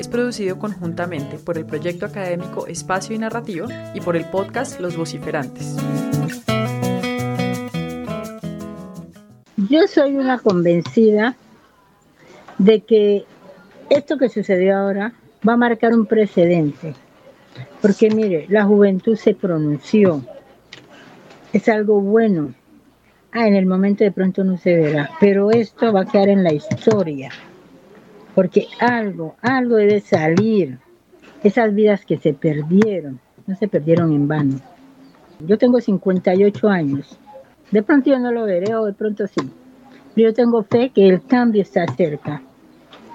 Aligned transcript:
es 0.00 0.08
producido 0.08 0.58
conjuntamente 0.58 1.36
por 1.36 1.58
el 1.58 1.66
proyecto 1.66 2.06
académico 2.06 2.66
Espacio 2.66 3.14
y 3.14 3.18
Narrativa 3.18 3.68
y 3.94 4.00
por 4.00 4.16
el 4.16 4.24
podcast 4.24 4.80
Los 4.80 4.96
Vociferantes. 4.96 5.76
Yo 9.68 9.86
soy 9.86 10.16
una 10.16 10.38
convencida 10.38 11.36
de 12.56 12.80
que 12.80 13.26
esto 13.90 14.16
que 14.16 14.30
sucedió 14.30 14.78
ahora 14.78 15.12
va 15.46 15.52
a 15.52 15.58
marcar 15.58 15.92
un 15.92 16.06
precedente. 16.06 16.94
Porque 17.82 18.08
mire, 18.08 18.46
la 18.48 18.64
juventud 18.64 19.16
se 19.16 19.34
pronunció. 19.34 20.24
Es 21.52 21.68
algo 21.68 22.00
bueno. 22.00 22.54
Ah, 23.32 23.46
en 23.46 23.54
el 23.54 23.66
momento 23.66 24.02
de 24.02 24.12
pronto 24.12 24.44
no 24.44 24.56
se 24.56 24.76
verá. 24.76 25.10
Pero 25.20 25.50
esto 25.50 25.92
va 25.92 26.02
a 26.02 26.06
quedar 26.06 26.30
en 26.30 26.42
la 26.42 26.54
historia. 26.54 27.30
Porque 28.34 28.68
algo, 28.80 29.36
algo 29.42 29.76
debe 29.76 30.00
salir. 30.00 30.78
Esas 31.42 31.74
vidas 31.74 32.04
que 32.04 32.18
se 32.18 32.34
perdieron, 32.34 33.18
no 33.46 33.56
se 33.56 33.66
perdieron 33.66 34.12
en 34.12 34.28
vano. 34.28 34.60
Yo 35.46 35.56
tengo 35.56 35.80
58 35.80 36.68
años. 36.68 37.18
De 37.70 37.82
pronto 37.82 38.10
yo 38.10 38.18
no 38.18 38.30
lo 38.30 38.44
veré 38.44 38.74
o 38.74 38.84
de 38.84 38.92
pronto 38.92 39.26
sí. 39.26 39.50
Pero 40.14 40.28
yo 40.30 40.34
tengo 40.34 40.62
fe 40.64 40.90
que 40.90 41.08
el 41.08 41.24
cambio 41.24 41.62
está 41.62 41.86
cerca. 41.94 42.42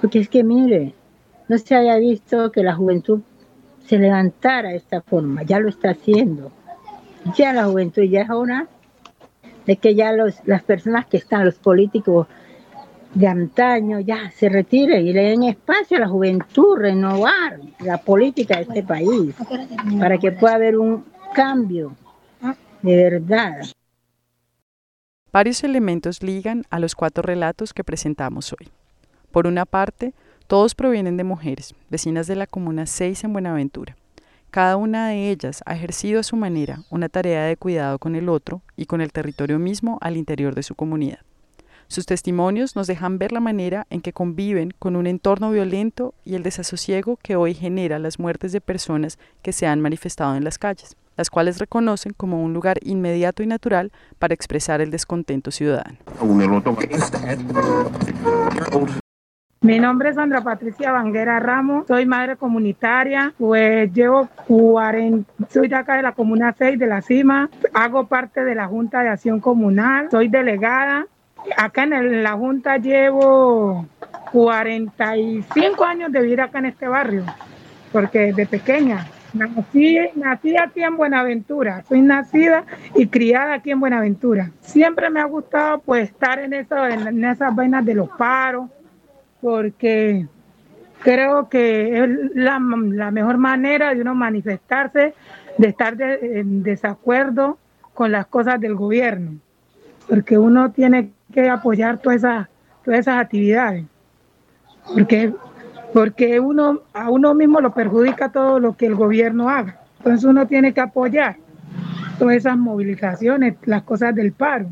Porque 0.01 0.19
es 0.19 0.29
que 0.29 0.43
mire, 0.43 0.93
no 1.47 1.57
se 1.57 1.75
haya 1.75 1.97
visto 1.97 2.51
que 2.51 2.63
la 2.63 2.75
juventud 2.75 3.21
se 3.85 3.99
levantara 3.99 4.69
de 4.69 4.77
esta 4.77 5.01
forma, 5.01 5.43
ya 5.43 5.59
lo 5.59 5.69
está 5.69 5.91
haciendo. 5.91 6.51
Ya 7.37 7.53
la 7.53 7.65
juventud 7.65 8.03
ya 8.03 8.21
es 8.21 8.29
hora 8.29 8.67
de 9.65 9.77
que 9.77 9.95
ya 9.95 10.11
los, 10.11 10.35
las 10.45 10.63
personas 10.63 11.05
que 11.05 11.17
están, 11.17 11.45
los 11.45 11.55
políticos 11.55 12.27
de 13.15 13.27
antaño, 13.27 13.99
ya 14.01 14.29
se 14.31 14.49
retiren 14.49 15.07
y 15.07 15.13
le 15.13 15.23
den 15.23 15.43
espacio 15.43 15.97
a 15.97 16.01
la 16.01 16.07
juventud, 16.07 16.77
renovar 16.77 17.59
la 17.79 17.97
política 17.97 18.57
de 18.57 18.63
este 18.63 18.83
país, 18.83 19.33
para 19.99 20.17
que 20.17 20.31
pueda 20.31 20.55
haber 20.55 20.77
un 20.77 21.05
cambio 21.33 21.95
de 22.81 22.95
verdad. 22.95 23.65
Varios 25.31 25.63
elementos 25.63 26.21
ligan 26.21 26.63
a 26.69 26.79
los 26.79 26.95
cuatro 26.95 27.23
relatos 27.23 27.73
que 27.73 27.83
presentamos 27.83 28.53
hoy. 28.53 28.69
Por 29.31 29.47
una 29.47 29.65
parte, 29.65 30.13
todos 30.47 30.75
provienen 30.75 31.17
de 31.17 31.23
mujeres, 31.23 31.73
vecinas 31.89 32.27
de 32.27 32.35
la 32.35 32.47
Comuna 32.47 32.85
6 32.85 33.23
en 33.23 33.33
Buenaventura. 33.33 33.97
Cada 34.51 34.77
una 34.77 35.09
de 35.09 35.31
ellas 35.31 35.61
ha 35.65 35.75
ejercido 35.75 36.19
a 36.19 36.23
su 36.23 36.37
manera 36.37 36.79
una 36.89 37.09
tarea 37.09 37.43
de 37.45 37.57
cuidado 37.57 37.99
con 37.99 38.15
el 38.15 38.29
otro 38.29 38.61
y 38.77 38.85
con 38.85 39.01
el 39.01 39.11
territorio 39.11 39.59
mismo 39.59 39.97
al 40.01 40.15
interior 40.15 40.55
de 40.55 40.63
su 40.63 40.75
comunidad. 40.75 41.19
Sus 41.87 42.05
testimonios 42.05 42.75
nos 42.75 42.87
dejan 42.87 43.19
ver 43.19 43.31
la 43.31 43.39
manera 43.39 43.85
en 43.89 44.01
que 44.01 44.11
conviven 44.11 44.73
con 44.79 44.95
un 44.95 45.05
entorno 45.05 45.51
violento 45.51 46.13
y 46.25 46.35
el 46.35 46.43
desasosiego 46.43 47.17
que 47.21 47.35
hoy 47.35 47.53
genera 47.53 47.99
las 47.99 48.19
muertes 48.19 48.51
de 48.51 48.61
personas 48.61 49.19
que 49.43 49.53
se 49.53 49.67
han 49.67 49.81
manifestado 49.81 50.35
en 50.35 50.43
las 50.43 50.57
calles, 50.57 50.97
las 51.15 51.29
cuales 51.29 51.59
reconocen 51.59 52.13
como 52.17 52.43
un 52.43 52.53
lugar 52.53 52.79
inmediato 52.81 53.43
y 53.43 53.47
natural 53.47 53.91
para 54.17 54.33
expresar 54.33 54.81
el 54.81 54.89
descontento 54.89 55.51
ciudadano. 55.51 55.97
Mi 59.61 59.79
nombre 59.79 60.09
es 60.09 60.15
Sandra 60.15 60.41
Patricia 60.41 60.91
Vanguera 60.91 61.39
Ramos, 61.39 61.87
soy 61.87 62.05
madre 62.05 62.35
comunitaria, 62.35 63.33
pues 63.37 63.91
llevo 63.93 64.27
40, 64.47 65.31
soy 65.49 65.67
de 65.67 65.75
acá 65.75 65.95
de 65.95 66.03
la 66.03 66.11
Comuna 66.11 66.53
6 66.55 66.77
de 66.77 66.85
la 66.85 67.01
Cima, 67.01 67.49
hago 67.73 68.05
parte 68.05 68.43
de 68.43 68.53
la 68.53 68.67
Junta 68.67 69.01
de 69.01 69.09
Acción 69.09 69.39
Comunal, 69.39 70.09
soy 70.11 70.27
delegada. 70.27 71.07
Acá 71.57 71.83
en 71.83 72.23
la 72.23 72.33
Junta 72.33 72.77
llevo 72.77 73.85
45 74.31 75.85
años 75.85 76.11
de 76.11 76.21
vivir 76.21 76.41
acá 76.41 76.59
en 76.59 76.65
este 76.65 76.87
barrio, 76.87 77.23
porque 77.91 78.33
de 78.33 78.45
pequeña 78.45 79.07
Nací, 79.35 79.97
nací 80.15 80.55
aquí 80.55 80.81
en 80.81 80.95
Buenaventura, 80.95 81.83
soy 81.89 82.01
nacida 82.01 82.63
y 82.95 83.07
criada 83.07 83.55
aquí 83.55 83.71
en 83.71 83.81
Buenaventura. 83.81 84.51
Siempre 84.61 85.09
me 85.09 85.19
ha 85.19 85.25
gustado 85.25 85.79
pues 85.79 86.09
estar 86.09 86.39
en, 86.39 86.53
eso, 86.53 86.87
en 86.87 87.25
esas 87.25 87.53
vainas 87.53 87.83
de 87.83 87.95
los 87.95 88.07
paros, 88.11 88.69
porque 89.41 90.25
creo 91.01 91.49
que 91.49 92.01
es 92.01 92.09
la, 92.33 92.59
mejor 92.59 93.37
manera 93.37 93.93
de 93.93 94.01
uno 94.01 94.15
manifestarse, 94.15 95.13
de 95.57 95.67
estar 95.67 96.01
en 96.01 96.63
desacuerdo 96.63 97.57
con 97.93 98.13
las 98.13 98.27
cosas 98.27 98.61
del 98.61 98.75
gobierno, 98.75 99.33
porque 100.07 100.37
uno 100.37 100.71
tiene 100.71 101.11
que 101.33 101.49
apoyar 101.49 101.97
todas 101.97 102.17
esas, 102.17 102.47
todas 102.83 102.99
esas 103.01 103.19
actividades, 103.19 103.85
porque, 104.93 105.33
porque 105.93 106.39
uno, 106.39 106.81
a 106.93 107.09
uno 107.09 107.33
mismo 107.33 107.59
lo 107.61 107.73
perjudica 107.73 108.31
todo 108.31 108.59
lo 108.59 108.75
que 108.77 108.85
el 108.85 108.95
gobierno 108.95 109.49
haga. 109.49 109.79
Entonces 109.97 110.23
uno 110.25 110.45
tiene 110.47 110.73
que 110.73 110.81
apoyar 110.81 111.37
todas 112.19 112.35
esas 112.35 112.57
movilizaciones, 112.57 113.55
las 113.65 113.83
cosas 113.83 114.13
del 114.13 114.31
paro. 114.31 114.67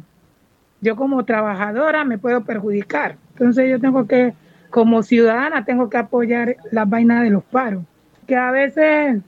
Yo 0.81 0.95
como 0.95 1.25
trabajadora 1.25 2.03
me 2.03 2.17
puedo 2.17 2.43
perjudicar, 2.43 3.15
entonces 3.31 3.69
yo 3.69 3.79
tengo 3.79 4.05
que 4.05 4.33
como 4.69 5.03
ciudadana 5.03 5.65
tengo 5.65 5.89
que 5.89 5.97
apoyar 5.97 6.57
las 6.71 6.89
vainas 6.89 7.23
de 7.23 7.29
los 7.29 7.43
paros, 7.43 7.83
que 8.27 8.35
a 8.35 8.51
veces 8.51 9.21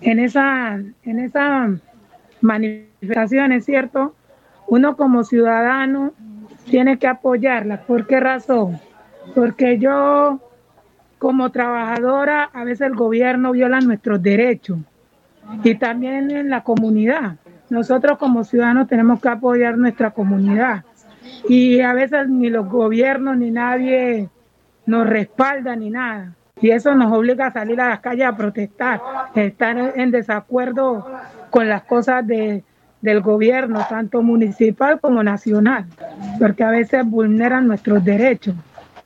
en 0.00 0.18
esa, 0.18 0.80
en 1.04 1.18
esa 1.18 1.70
manifestación, 2.40 3.52
es 3.52 3.64
cierto, 3.64 4.14
uno 4.70 4.96
como 4.96 5.24
ciudadano 5.24 6.12
tiene 6.66 6.98
que 6.98 7.08
apoyarlas. 7.08 7.80
¿Por 7.80 8.06
qué 8.06 8.20
razón? 8.20 8.78
Porque 9.34 9.78
yo 9.78 10.40
como 11.18 11.50
trabajadora, 11.50 12.44
a 12.52 12.64
veces 12.64 12.86
el 12.86 12.94
gobierno 12.94 13.50
viola 13.50 13.80
nuestros 13.80 14.22
derechos 14.22 14.78
y 15.64 15.74
también 15.74 16.30
en 16.30 16.48
la 16.48 16.62
comunidad. 16.62 17.36
Nosotros 17.68 18.16
como 18.16 18.44
ciudadanos 18.44 18.86
tenemos 18.86 19.20
que 19.20 19.28
apoyar 19.28 19.76
nuestra 19.76 20.12
comunidad 20.12 20.84
y 21.48 21.80
a 21.80 21.92
veces 21.92 22.28
ni 22.28 22.48
los 22.48 22.68
gobiernos 22.68 23.36
ni 23.36 23.50
nadie 23.50 24.28
nos 24.86 25.06
respalda 25.08 25.74
ni 25.74 25.90
nada. 25.90 26.34
Y 26.60 26.70
eso 26.70 26.94
nos 26.94 27.12
obliga 27.12 27.46
a 27.46 27.52
salir 27.52 27.80
a 27.80 27.88
las 27.88 28.00
calles 28.00 28.26
a 28.26 28.36
protestar, 28.36 29.00
estar 29.34 29.76
en 29.96 30.10
desacuerdo 30.12 31.06
con 31.50 31.68
las 31.68 31.82
cosas 31.82 32.24
de, 32.24 32.62
del 33.00 33.20
gobierno, 33.20 33.80
tanto 33.88 34.22
municipal 34.22 35.00
como 35.00 35.22
nacional, 35.22 35.86
porque 36.38 36.64
a 36.64 36.70
veces 36.70 37.04
vulneran 37.06 37.66
nuestros 37.66 38.04
derechos. 38.04 38.54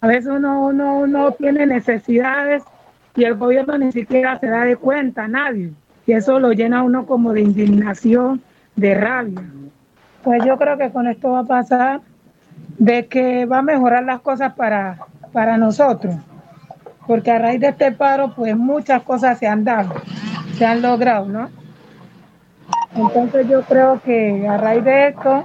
A 0.00 0.06
veces 0.06 0.27
uno, 0.27 0.66
uno, 0.66 0.99
uno 0.99 1.32
tiene 1.32 1.66
necesidades 1.66 2.62
y 3.16 3.25
el 3.25 3.34
gobierno 3.34 3.78
ni 3.78 3.93
siquiera 3.93 4.38
se 4.38 4.49
da 4.49 4.65
de 4.65 4.77
cuenta, 4.77 5.28
nadie. 5.28 5.71
Y 6.06 6.12
eso 6.12 6.38
lo 6.38 6.53
llena 6.53 6.81
a 6.81 6.83
uno 6.83 7.06
como 7.06 7.33
de 7.33 7.41
indignación, 7.41 8.43
de 8.77 8.94
rabia. 8.94 9.43
Pues 10.22 10.44
yo 10.44 10.59
creo 10.59 10.77
que 10.77 10.91
con 10.91 11.06
esto 11.06 11.31
va 11.31 11.41
a 11.41 11.44
pasar 11.44 12.00
de 12.78 13.06
que 13.06 13.47
va 13.47 13.59
a 13.59 13.62
mejorar 13.62 14.04
las 14.04 14.21
cosas 14.21 14.54
para, 14.54 14.99
para 15.33 15.56
nosotros, 15.56 16.15
porque 17.06 17.31
a 17.31 17.38
raíz 17.38 17.60
de 17.60 17.69
este 17.69 17.93
paro, 17.93 18.34
pues 18.34 18.56
muchas 18.56 19.03
cosas 19.03 19.38
se 19.38 19.47
han 19.47 19.65
dado, 19.65 19.94
se 20.57 20.66
han 20.66 20.83
logrado, 20.83 21.27
¿no? 21.27 21.51
Entonces 22.94 23.48
yo 23.48 23.62
creo 23.62 24.00
que 24.02 24.46
a 24.48 24.56
raíz 24.56 24.84
de 24.84 25.08
esto, 25.08 25.44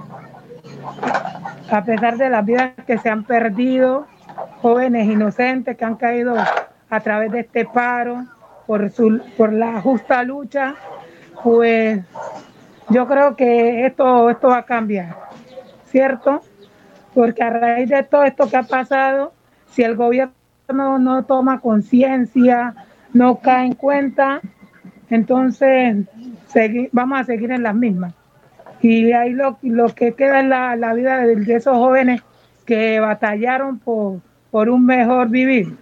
a 1.70 1.84
pesar 1.84 2.16
de 2.16 2.30
las 2.30 2.44
vidas 2.44 2.72
que 2.86 2.98
se 2.98 3.08
han 3.08 3.24
perdido, 3.24 4.06
jóvenes 4.62 5.06
inocentes 5.08 5.76
que 5.76 5.84
han 5.84 5.96
caído 5.96 6.34
a 6.88 7.00
través 7.00 7.32
de 7.32 7.40
este 7.40 7.64
paro 7.64 8.24
por, 8.66 8.90
su, 8.90 9.20
por 9.36 9.52
la 9.52 9.80
justa 9.80 10.22
lucha, 10.22 10.74
pues 11.42 12.00
yo 12.88 13.06
creo 13.06 13.36
que 13.36 13.86
esto, 13.86 14.30
esto 14.30 14.48
va 14.48 14.58
a 14.58 14.64
cambiar, 14.64 15.16
¿cierto? 15.86 16.42
porque 17.14 17.42
a 17.42 17.50
raíz 17.50 17.88
de 17.88 18.02
todo 18.02 18.24
esto 18.24 18.48
que 18.48 18.56
ha 18.56 18.62
pasado, 18.62 19.32
si 19.70 19.82
el 19.82 19.96
gobierno 19.96 20.98
no 20.98 21.24
toma 21.24 21.60
conciencia, 21.60 22.74
no 23.12 23.40
cae 23.40 23.66
en 23.66 23.74
cuenta, 23.74 24.40
entonces 25.10 26.06
vamos 26.92 27.20
a 27.20 27.24
seguir 27.24 27.50
en 27.50 27.62
las 27.62 27.74
mismas. 27.74 28.14
Y 28.80 29.12
ahí 29.12 29.32
lo, 29.32 29.58
que 29.94 30.14
queda 30.14 30.40
es 30.40 30.46
la, 30.46 30.94
vida 30.94 31.18
de, 31.18 31.54
esos 31.54 31.76
jóvenes 31.76 32.22
que 32.64 32.98
batallaron 33.00 33.78
por, 33.78 34.20
por 34.50 34.70
un 34.70 34.86
mejor 34.86 35.28
vivir, 35.28 35.76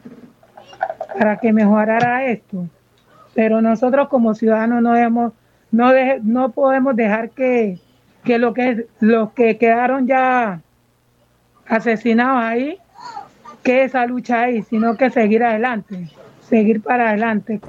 para 1.17 1.37
que 1.37 1.53
mejorara 1.53 2.27
esto. 2.27 2.67
pero 3.35 3.63
nosotros 3.63 4.09
como 4.09 4.35
ciudadanos 4.35 4.83
no 4.83 4.93
debemos, 4.95 5.33
no, 5.71 5.93
no 6.23 6.51
podemos 6.51 6.97
dejar 6.97 7.31
que, 7.31 7.79
que, 8.25 8.39
lo 8.39 8.53
que 8.53 8.87
los 9.01 9.33
que 9.33 9.59
quedaron 9.59 10.07
ya 10.07 10.61
asesinados 11.69 12.43
ahí, 12.43 12.79
que 13.63 13.85
esa 13.85 14.07
lucha 14.07 14.43
ahí, 14.43 14.63
sino 14.63 14.97
que 14.97 15.11
seguir 15.11 15.45
adelante, 15.45 16.09
seguir 16.49 16.83
para 16.83 17.11
adelante. 17.11 17.61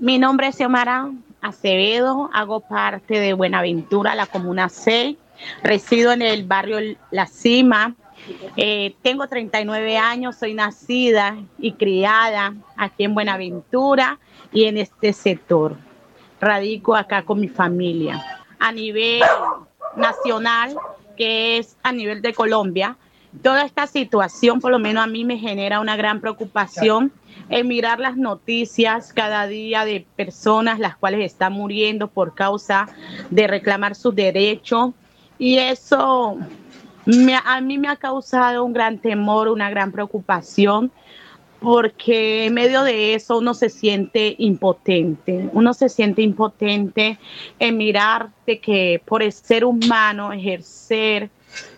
Mi 0.00 0.18
nombre 0.18 0.48
es 0.48 0.56
Xiomara 0.56 1.10
Acevedo, 1.40 2.30
hago 2.32 2.60
parte 2.60 3.20
de 3.20 3.34
Buenaventura, 3.34 4.14
la 4.14 4.26
Comuna 4.26 4.68
6, 4.68 5.16
resido 5.62 6.12
en 6.12 6.22
el 6.22 6.44
barrio 6.44 6.96
La 7.10 7.26
Cima, 7.26 7.94
eh, 8.56 8.94
tengo 9.02 9.26
39 9.26 9.98
años, 9.98 10.36
soy 10.36 10.54
nacida 10.54 11.36
y 11.58 11.72
criada 11.72 12.54
aquí 12.76 13.04
en 13.04 13.14
Buenaventura 13.14 14.18
y 14.52 14.64
en 14.64 14.78
este 14.78 15.12
sector. 15.12 15.76
Radico 16.40 16.94
acá 16.94 17.22
con 17.22 17.40
mi 17.40 17.48
familia. 17.48 18.24
A 18.58 18.72
nivel 18.72 19.22
nacional, 19.96 20.76
que 21.16 21.58
es 21.58 21.76
a 21.82 21.92
nivel 21.92 22.22
de 22.22 22.32
Colombia, 22.32 22.96
toda 23.42 23.64
esta 23.64 23.86
situación 23.86 24.60
por 24.60 24.70
lo 24.70 24.78
menos 24.78 25.04
a 25.04 25.06
mí 25.06 25.24
me 25.24 25.38
genera 25.38 25.80
una 25.80 25.96
gran 25.96 26.20
preocupación 26.20 27.12
en 27.48 27.68
mirar 27.68 28.00
las 28.00 28.16
noticias 28.16 29.12
cada 29.12 29.46
día 29.46 29.84
de 29.84 30.06
personas 30.16 30.78
las 30.78 30.96
cuales 30.96 31.24
están 31.24 31.52
muriendo 31.52 32.08
por 32.08 32.34
causa 32.34 32.86
de 33.30 33.46
reclamar 33.46 33.94
sus 33.94 34.14
derechos 34.14 34.92
y 35.38 35.58
eso 35.58 36.38
a 37.44 37.60
mí 37.60 37.78
me 37.78 37.88
ha 37.88 37.96
causado 37.96 38.64
un 38.64 38.72
gran 38.72 38.98
temor, 38.98 39.48
una 39.48 39.68
gran 39.68 39.92
preocupación, 39.92 40.90
porque 41.60 42.46
en 42.46 42.54
medio 42.54 42.82
de 42.82 43.14
eso 43.14 43.38
uno 43.38 43.54
se 43.54 43.70
siente 43.70 44.34
impotente, 44.38 45.48
uno 45.52 45.72
se 45.74 45.88
siente 45.88 46.22
impotente 46.22 47.18
en 47.58 47.76
mirar 47.76 48.30
de 48.46 48.60
que 48.60 49.02
por 49.04 49.30
ser 49.32 49.64
humano 49.64 50.32
ejercer 50.32 51.30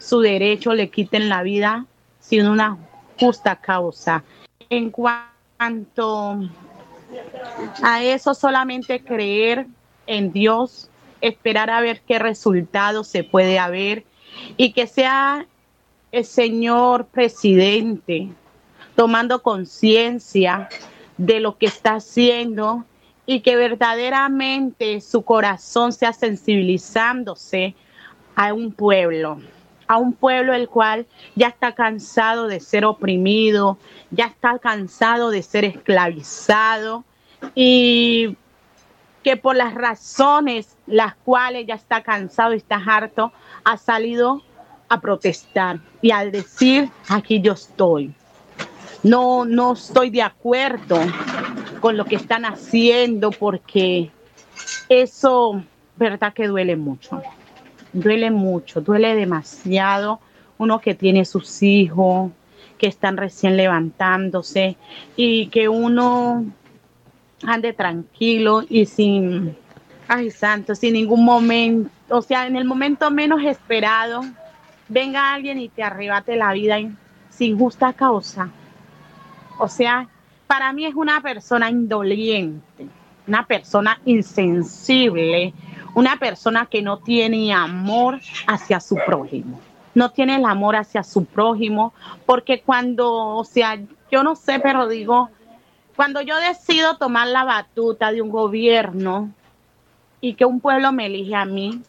su 0.06 0.20
derecho 0.20 0.72
le 0.72 0.88
quiten 0.88 1.28
la 1.28 1.42
vida 1.42 1.84
sin 2.20 2.46
una 2.46 2.78
justa 3.18 3.56
causa. 3.56 4.22
En 4.70 4.90
cuanto 4.90 6.38
a 7.82 8.02
eso, 8.04 8.34
solamente 8.34 9.02
creer 9.02 9.66
en 10.06 10.32
Dios, 10.32 10.90
esperar 11.20 11.70
a 11.70 11.80
ver 11.80 12.02
qué 12.06 12.20
resultado 12.20 13.02
se 13.02 13.24
puede 13.24 13.58
haber 13.58 14.04
y 14.56 14.72
que 14.72 14.86
sea 14.86 15.46
el 16.12 16.24
señor 16.24 17.06
presidente 17.06 18.28
tomando 18.94 19.42
conciencia 19.42 20.68
de 21.16 21.40
lo 21.40 21.58
que 21.58 21.66
está 21.66 21.96
haciendo 21.96 22.84
y 23.26 23.40
que 23.40 23.56
verdaderamente 23.56 25.00
su 25.00 25.22
corazón 25.22 25.92
sea 25.92 26.12
sensibilizándose 26.12 27.74
a 28.36 28.52
un 28.52 28.70
pueblo, 28.72 29.40
a 29.88 29.98
un 29.98 30.12
pueblo 30.12 30.54
el 30.54 30.68
cual 30.68 31.06
ya 31.34 31.48
está 31.48 31.74
cansado 31.74 32.46
de 32.46 32.60
ser 32.60 32.84
oprimido, 32.84 33.78
ya 34.10 34.26
está 34.26 34.58
cansado 34.58 35.30
de 35.30 35.42
ser 35.42 35.64
esclavizado 35.64 37.04
y 37.54 38.36
que 39.22 39.36
por 39.36 39.56
las 39.56 39.74
razones 39.74 40.76
las 40.86 41.14
cuales 41.16 41.66
ya 41.66 41.74
está 41.74 42.02
cansado 42.02 42.54
y 42.54 42.58
está 42.58 42.76
harto, 42.76 43.32
ha 43.64 43.76
salido 43.76 44.42
a 44.88 45.00
protestar 45.00 45.80
y 46.00 46.12
al 46.12 46.30
decir, 46.30 46.90
aquí 47.08 47.40
yo 47.40 47.52
estoy. 47.52 48.14
No, 49.02 49.44
no 49.44 49.72
estoy 49.72 50.10
de 50.10 50.22
acuerdo 50.22 50.98
con 51.80 51.96
lo 51.96 52.04
que 52.04 52.16
están 52.16 52.44
haciendo 52.44 53.30
porque 53.30 54.10
eso, 54.88 55.62
verdad 55.96 56.32
que 56.32 56.46
duele 56.46 56.76
mucho. 56.76 57.20
Duele 57.96 58.30
mucho, 58.30 58.80
duele 58.80 59.14
demasiado. 59.16 60.20
Uno 60.58 60.80
que 60.80 60.94
tiene 60.94 61.24
sus 61.24 61.62
hijos, 61.62 62.30
que 62.76 62.86
están 62.86 63.16
recién 63.16 63.56
levantándose 63.56 64.76
y 65.16 65.48
que 65.48 65.68
uno 65.68 66.44
ande 67.42 67.72
tranquilo 67.72 68.62
y 68.68 68.86
sin, 68.86 69.56
ay 70.08 70.30
santo, 70.30 70.74
sin 70.74 70.94
ningún 70.94 71.24
momento, 71.24 71.90
o 72.08 72.22
sea, 72.22 72.46
en 72.46 72.56
el 72.56 72.64
momento 72.64 73.10
menos 73.10 73.42
esperado, 73.42 74.22
venga 74.88 75.32
alguien 75.32 75.58
y 75.58 75.68
te 75.68 75.82
arrebate 75.82 76.36
la 76.36 76.52
vida 76.52 76.76
sin 77.30 77.58
justa 77.58 77.92
causa. 77.92 78.50
O 79.58 79.68
sea, 79.68 80.08
para 80.46 80.72
mí 80.72 80.86
es 80.86 80.94
una 80.94 81.20
persona 81.20 81.70
indoliente, 81.70 82.86
una 83.26 83.46
persona 83.46 84.00
insensible, 84.04 85.52
una 85.96 86.18
persona 86.18 86.66
que 86.66 86.82
no 86.82 86.98
tiene 86.98 87.54
amor 87.54 88.20
hacia 88.46 88.80
su 88.80 88.96
prójimo. 89.06 89.58
No 89.94 90.10
tiene 90.10 90.36
el 90.36 90.44
amor 90.44 90.76
hacia 90.76 91.02
su 91.02 91.24
prójimo, 91.24 91.94
porque 92.26 92.60
cuando, 92.60 93.10
o 93.10 93.44
sea, 93.44 93.80
yo 94.12 94.22
no 94.22 94.36
sé, 94.36 94.60
pero 94.60 94.88
digo, 94.88 95.30
cuando 95.96 96.20
yo 96.20 96.36
decido 96.36 96.98
tomar 96.98 97.28
la 97.28 97.44
batuta 97.44 98.12
de 98.12 98.20
un 98.20 98.28
gobierno 98.28 99.30
y 100.20 100.34
que 100.34 100.44
un 100.44 100.60
pueblo 100.60 100.92
me 100.92 101.06
elige 101.06 101.34
a 101.34 101.46
mí, 101.46 101.80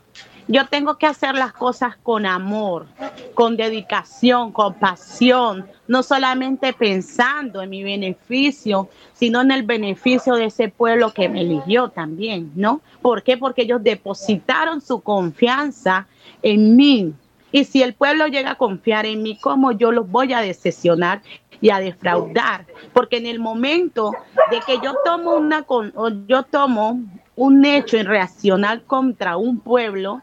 yo 0.47 0.65
tengo 0.67 0.97
que 0.97 1.05
hacer 1.05 1.35
las 1.35 1.51
cosas 1.51 1.97
con 1.97 2.25
amor, 2.25 2.85
con 3.33 3.57
dedicación, 3.57 4.51
con 4.51 4.73
pasión, 4.75 5.67
no 5.87 6.03
solamente 6.03 6.73
pensando 6.73 7.61
en 7.61 7.69
mi 7.69 7.83
beneficio, 7.83 8.89
sino 9.13 9.41
en 9.41 9.51
el 9.51 9.63
beneficio 9.63 10.35
de 10.35 10.45
ese 10.45 10.69
pueblo 10.69 11.13
que 11.13 11.27
me 11.27 11.41
eligió 11.41 11.89
también, 11.89 12.51
¿no? 12.55 12.81
¿Por 13.01 13.23
qué? 13.23 13.37
Porque 13.37 13.63
ellos 13.63 13.83
depositaron 13.83 14.81
su 14.81 15.01
confianza 15.01 16.07
en 16.41 16.75
mí. 16.75 17.13
Y 17.51 17.65
si 17.65 17.81
el 17.81 17.93
pueblo 17.93 18.27
llega 18.27 18.51
a 18.51 18.55
confiar 18.55 19.05
en 19.05 19.23
mí, 19.23 19.37
¿cómo 19.41 19.71
yo 19.71 19.91
los 19.91 20.09
voy 20.09 20.33
a 20.33 20.39
decepcionar 20.39 21.21
y 21.59 21.69
a 21.71 21.79
defraudar? 21.79 22.65
Porque 22.93 23.17
en 23.17 23.25
el 23.25 23.39
momento 23.39 24.11
de 24.51 24.59
que 24.61 24.79
yo 24.83 24.95
tomo 25.03 25.35
una 25.35 25.65
yo 26.27 26.43
tomo 26.43 27.01
un 27.35 27.65
hecho 27.65 27.97
en 27.97 28.07
reaccionar 28.07 28.83
contra 28.83 29.37
un 29.37 29.59
pueblo, 29.59 30.21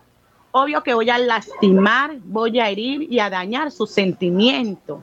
obvio 0.57 0.85
que 0.85 0.95
voy 0.95 1.11
a 1.11 1.19
lastimar, 1.19 2.13
voy 2.27 2.61
a 2.61 2.71
herir 2.71 3.13
y 3.13 3.19
a 3.19 3.29
dañar 3.29 3.73
su 3.73 3.89
sentimiento. 3.89 5.03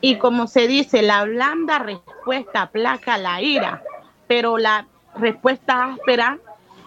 Y 0.00 0.18
como 0.18 0.46
se 0.46 0.68
dice, 0.68 1.02
la 1.02 1.24
blanda 1.24 1.80
respuesta 1.80 2.62
aplaca 2.62 3.18
la 3.18 3.42
ira, 3.42 3.82
pero 4.28 4.56
la 4.56 4.86
respuesta 5.16 5.86
áspera 5.86 6.38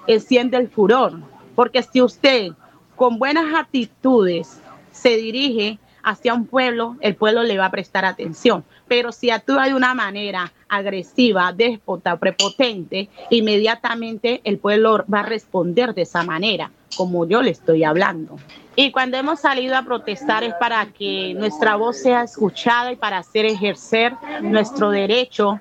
enciende 0.07 0.55
el 0.55 0.69
furor. 0.69 1.19
Porque 1.53 1.83
si 1.83 2.01
usted 2.01 2.53
con 2.95 3.19
buenas 3.19 3.53
actitudes 3.53 4.61
se 4.93 5.17
dirige 5.17 5.77
hacia 6.01 6.33
un 6.33 6.45
pueblo, 6.45 6.95
el 7.01 7.15
pueblo 7.15 7.43
le 7.43 7.57
va 7.57 7.65
a 7.65 7.71
prestar 7.71 8.05
atención. 8.05 8.63
Pero 8.87 9.11
si 9.11 9.31
actúa 9.31 9.65
de 9.65 9.73
una 9.73 9.93
manera 9.93 10.53
agresiva, 10.69 11.51
déspota, 11.51 12.15
prepotente, 12.15 13.09
inmediatamente 13.29 14.39
el 14.45 14.59
pueblo 14.59 15.03
va 15.13 15.19
a 15.19 15.23
responder 15.23 15.93
de 15.93 16.03
esa 16.03 16.23
manera, 16.23 16.71
como 16.95 17.27
yo 17.27 17.41
le 17.41 17.51
estoy 17.51 17.83
hablando. 17.83 18.37
Y 18.75 18.91
cuando 18.91 19.17
hemos 19.17 19.41
salido 19.41 19.75
a 19.75 19.83
protestar 19.83 20.43
es 20.43 20.53
para 20.55 20.85
que 20.87 21.33
nuestra 21.35 21.75
voz 21.75 21.97
sea 21.97 22.23
escuchada 22.23 22.91
y 22.91 22.95
para 22.95 23.17
hacer 23.17 23.45
ejercer 23.45 24.13
nuestro 24.41 24.91
derecho 24.91 25.59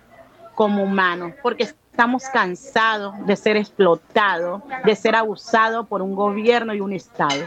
como 0.55 0.85
humanos, 0.85 1.33
porque 1.43 1.65
estamos 1.65 2.23
cansados 2.33 3.15
de 3.27 3.37
ser 3.37 3.57
explotados, 3.57 4.63
de 4.85 4.97
ser 4.97 5.17
abusados 5.17 5.87
por 5.87 6.03
un 6.03 6.15
gobierno 6.15 6.73
y 6.73 6.81
un 6.81 6.93
Estado. 6.93 7.45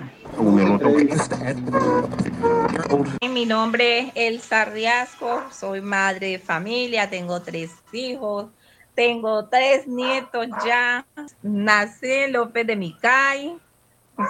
Mi 3.21 3.45
nombre 3.45 3.99
es 3.99 4.11
Elsa 4.15 4.65
Riasco, 4.65 5.41
soy 5.51 5.81
madre 5.81 6.31
de 6.31 6.39
familia, 6.39 7.09
tengo 7.09 7.41
tres 7.41 7.71
hijos, 7.93 8.47
tengo 8.95 9.45
tres 9.45 9.87
nietos 9.87 10.47
ya, 10.65 11.05
nací 11.41 12.11
en 12.11 12.33
López 12.33 12.67
de 12.67 12.75
Micay, 12.75 13.57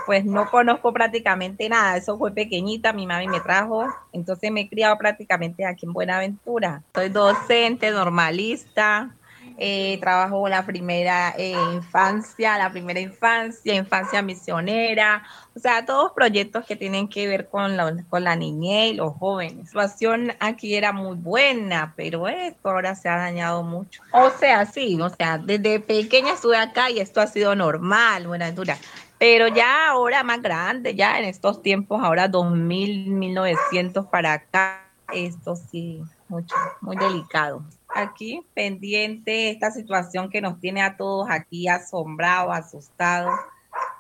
pues 0.06 0.26
no 0.26 0.50
conozco 0.50 0.94
prácticamente 0.94 1.68
nada, 1.70 1.98
eso 1.98 2.18
fue 2.18 2.32
pequeñita, 2.32 2.94
mi 2.94 3.06
mami 3.06 3.28
me 3.28 3.40
trajo, 3.40 3.88
entonces 4.12 4.52
me 4.52 4.62
he 4.62 4.70
criado 4.70 4.98
prácticamente 4.98 5.66
aquí 5.66 5.86
en 5.86 5.94
Buenaventura. 5.94 6.84
Soy 6.94 7.10
docente, 7.10 7.92
normalista, 7.92 9.16
eh, 9.58 9.98
trabajo 10.00 10.48
la 10.48 10.66
primera 10.66 11.34
eh, 11.38 11.56
infancia, 11.74 12.58
la 12.58 12.72
primera 12.72 13.00
infancia, 13.00 13.76
infancia 13.76 14.22
misionera, 14.22 15.24
o 15.56 15.60
sea, 15.60 15.86
todos 15.86 16.12
proyectos 16.14 16.66
que 16.66 16.76
tienen 16.76 17.08
que 17.08 17.28
ver 17.28 17.50
con 17.50 17.78
la, 17.78 17.96
con 18.10 18.24
la 18.24 18.36
niñez 18.36 18.94
y 18.94 18.96
los 18.96 19.14
jóvenes. 19.14 19.74
La 19.74 19.88
situación 19.88 20.34
aquí 20.40 20.76
era 20.76 20.92
muy 20.92 21.16
buena, 21.16 21.94
pero 21.96 22.28
esto 22.28 22.70
ahora 22.70 22.96
se 22.96 23.10
ha 23.10 23.18
dañado 23.18 23.64
mucho. 23.64 24.02
O 24.12 24.32
sea, 24.32 24.66
sí, 24.66 25.00
o 25.00 25.10
sea, 25.10 25.38
desde 25.38 25.80
pequeña 25.80 26.34
estuve 26.34 26.58
acá 26.58 26.90
y 26.90 27.00
esto 27.00 27.22
ha 27.22 27.28
sido 27.28 27.56
normal, 27.56 28.28
Buenaventura. 28.28 28.78
Pero 29.24 29.48
ya 29.48 29.88
ahora 29.88 30.22
más 30.22 30.42
grande, 30.42 30.96
ya 30.96 31.18
en 31.18 31.24
estos 31.24 31.62
tiempos, 31.62 32.02
ahora 32.04 32.28
2000, 32.28 33.08
1900 33.08 34.08
para 34.08 34.34
acá, 34.34 34.92
esto 35.14 35.56
sí, 35.56 36.02
mucho, 36.28 36.54
muy 36.82 36.98
delicado. 36.98 37.64
aquí 37.96 38.46
pendiente 38.54 39.50
esta 39.50 39.72
situación 39.72 40.30
que 40.30 40.42
nos 40.42 40.60
tiene 40.60 40.82
a 40.82 40.98
todos 40.98 41.30
aquí 41.30 41.70
asombrados, 41.70 42.54
asustados. 42.54 43.32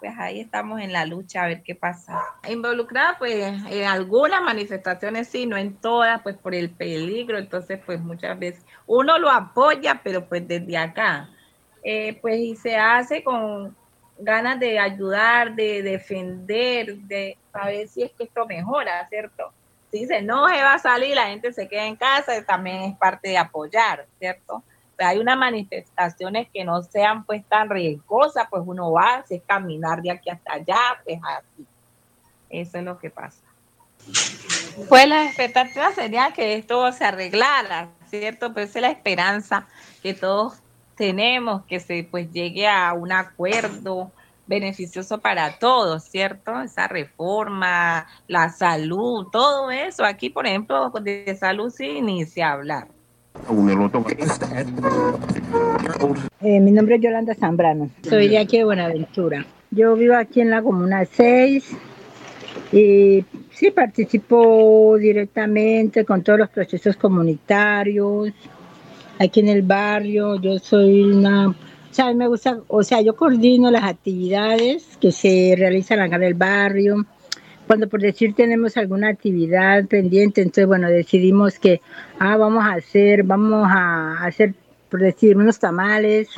Pues 0.01 0.11
ahí 0.19 0.41
estamos 0.41 0.81
en 0.81 0.91
la 0.91 1.05
lucha 1.05 1.43
a 1.43 1.47
ver 1.47 1.63
qué 1.63 1.73
pasa. 1.73 2.21
Involucrada 2.49 3.17
pues 3.17 3.45
en 3.71 3.85
algunas 3.85 4.41
manifestaciones 4.41 5.29
sí, 5.29 5.45
no 5.45 5.55
en 5.55 5.77
todas, 5.77 6.21
pues 6.21 6.35
por 6.35 6.53
el 6.53 6.69
peligro, 6.69 7.37
entonces 7.37 7.79
pues 7.85 8.01
muchas 8.01 8.37
veces 8.37 8.65
uno 8.87 9.17
lo 9.17 9.29
apoya, 9.29 10.01
pero 10.03 10.27
pues 10.27 10.45
desde 10.45 10.77
acá, 10.77 11.29
eh, 11.81 12.19
pues 12.21 12.39
y 12.39 12.57
se 12.57 12.75
hace 12.75 13.23
con 13.23 13.73
ganas 14.23 14.59
de 14.59 14.79
ayudar, 14.79 15.55
de 15.55 15.81
defender, 15.81 16.95
de 16.95 17.37
saber 17.51 17.87
si 17.87 18.03
es 18.03 18.11
que 18.11 18.23
esto 18.23 18.45
mejora, 18.45 19.07
¿cierto? 19.09 19.53
si 19.91 20.07
se 20.07 20.23
no 20.23 20.47
se 20.47 20.55
va 20.55 20.73
a 20.73 20.79
salir, 20.79 21.15
la 21.15 21.27
gente 21.27 21.53
se 21.53 21.67
queda 21.67 21.85
en 21.85 21.95
casa, 21.95 22.43
también 22.43 22.81
es 22.81 22.97
parte 22.97 23.29
de 23.29 23.37
apoyar, 23.37 24.07
¿cierto? 24.17 24.63
hay 24.97 25.19
unas 25.19 25.37
manifestaciones 25.37 26.47
que 26.53 26.63
no 26.63 26.81
sean 26.81 27.25
pues 27.25 27.43
tan 27.47 27.69
riesgosas, 27.69 28.47
pues 28.49 28.63
uno 28.65 28.91
va, 28.91 29.23
si 29.27 29.35
es 29.35 29.43
caminar 29.45 30.01
de 30.01 30.11
aquí 30.11 30.29
hasta 30.29 30.53
allá, 30.53 30.79
pues 31.03 31.19
así. 31.23 31.65
Eso 32.49 32.77
es 32.77 32.83
lo 32.83 32.97
que 32.97 33.09
pasa. 33.09 33.41
Pues 34.89 35.07
la 35.07 35.25
expectativa 35.25 35.91
sería 35.91 36.31
que 36.31 36.55
esto 36.55 36.91
se 36.91 37.05
arreglara, 37.05 37.89
¿cierto? 38.09 38.53
Pues 38.53 38.75
es 38.75 38.81
la 38.81 38.89
esperanza 38.89 39.67
que 40.01 40.13
todos 40.13 40.61
tenemos, 40.95 41.63
que 41.65 41.79
se 41.79 42.07
pues 42.09 42.31
llegue 42.31 42.67
a 42.67 42.93
un 42.93 43.11
acuerdo, 43.11 44.11
beneficioso 44.47 45.19
para 45.19 45.57
todos, 45.57 46.03
¿cierto? 46.03 46.61
Esa 46.61 46.87
reforma, 46.87 48.07
la 48.27 48.49
salud, 48.49 49.27
todo 49.31 49.71
eso. 49.71 50.03
Aquí, 50.03 50.29
por 50.29 50.45
ejemplo, 50.45 50.91
de 51.01 51.35
salud 51.39 51.69
sí 51.69 52.01
ni 52.01 52.25
se 52.25 52.43
hablar. 52.43 52.87
Eh, 56.41 56.59
mi 56.59 56.71
nombre 56.71 56.95
es 56.95 57.01
Yolanda 57.01 57.33
Zambrano, 57.33 57.89
soy 58.07 58.27
de 58.27 58.37
aquí 58.37 58.57
de 58.57 58.63
Buenaventura. 58.63 59.45
Yo 59.71 59.95
vivo 59.95 60.15
aquí 60.15 60.41
en 60.41 60.51
la 60.51 60.61
Comuna 60.61 61.03
6 61.05 61.75
y 62.71 63.25
sí 63.51 63.71
participo 63.71 64.97
directamente 64.99 66.05
con 66.05 66.21
todos 66.21 66.39
los 66.39 66.49
procesos 66.49 66.95
comunitarios. 66.95 68.31
Aquí 69.19 69.39
en 69.39 69.47
el 69.49 69.61
barrio, 69.61 70.39
yo 70.41 70.59
soy 70.59 71.03
una 71.03 71.55
o 71.93 71.95
sea, 71.95 72.11
me 72.11 72.27
gusta, 72.27 72.59
o 72.69 72.81
sea, 72.81 73.01
yo 73.01 73.15
coordino 73.15 73.69
las 73.69 73.83
actividades 73.83 74.97
que 74.99 75.11
se 75.11 75.53
realizan 75.55 75.99
acá 75.99 76.15
en 76.15 76.23
el 76.23 76.33
barrio. 76.33 77.05
Cuando 77.67 77.87
por 77.87 78.01
decir 78.01 78.33
tenemos 78.33 78.77
alguna 78.77 79.09
actividad 79.09 79.85
pendiente, 79.85 80.41
entonces 80.41 80.65
bueno, 80.65 80.89
decidimos 80.89 81.59
que 81.59 81.81
ah, 82.17 82.35
vamos 82.35 82.63
a 82.63 82.73
hacer, 82.73 83.21
vamos 83.21 83.67
a 83.69 84.25
hacer, 84.25 84.55
por 84.89 85.01
decir, 85.01 85.37
unos 85.37 85.59
tamales 85.59 86.29